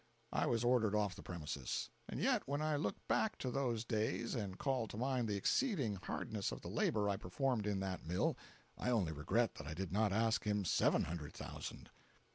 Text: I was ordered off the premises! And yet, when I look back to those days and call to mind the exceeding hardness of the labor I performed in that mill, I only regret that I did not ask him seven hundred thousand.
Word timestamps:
I 0.33 0.47
was 0.47 0.63
ordered 0.63 0.95
off 0.95 1.13
the 1.13 1.21
premises! 1.21 1.91
And 2.09 2.19
yet, 2.19 2.41
when 2.47 2.59
I 2.59 2.75
look 2.75 2.95
back 3.07 3.37
to 3.37 3.51
those 3.51 3.85
days 3.85 4.33
and 4.33 4.57
call 4.57 4.87
to 4.87 4.97
mind 4.97 5.27
the 5.27 5.35
exceeding 5.35 5.97
hardness 6.01 6.51
of 6.51 6.61
the 6.61 6.69
labor 6.69 7.07
I 7.07 7.17
performed 7.17 7.67
in 7.67 7.81
that 7.81 8.03
mill, 8.07 8.35
I 8.79 8.89
only 8.89 9.11
regret 9.11 9.53
that 9.59 9.67
I 9.67 9.75
did 9.75 9.91
not 9.91 10.11
ask 10.11 10.43
him 10.43 10.65
seven 10.65 11.03
hundred 11.03 11.33
thousand. 11.35 11.91